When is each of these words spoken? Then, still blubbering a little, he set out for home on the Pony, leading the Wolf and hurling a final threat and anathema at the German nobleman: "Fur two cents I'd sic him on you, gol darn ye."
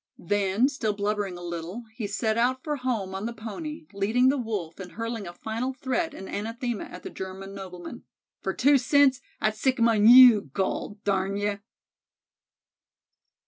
Then, 0.17 0.67
still 0.67 0.93
blubbering 0.93 1.37
a 1.37 1.43
little, 1.43 1.83
he 1.93 2.07
set 2.07 2.35
out 2.35 2.63
for 2.63 2.77
home 2.77 3.13
on 3.13 3.27
the 3.27 3.33
Pony, 3.33 3.85
leading 3.93 4.29
the 4.29 4.37
Wolf 4.39 4.79
and 4.79 4.93
hurling 4.93 5.27
a 5.27 5.31
final 5.33 5.73
threat 5.73 6.15
and 6.15 6.27
anathema 6.27 6.85
at 6.85 7.03
the 7.03 7.11
German 7.11 7.53
nobleman: 7.53 8.05
"Fur 8.39 8.53
two 8.55 8.79
cents 8.79 9.21
I'd 9.41 9.53
sic 9.53 9.77
him 9.77 9.87
on 9.87 10.07
you, 10.07 10.49
gol 10.55 10.97
darn 11.03 11.37
ye." 11.37 11.59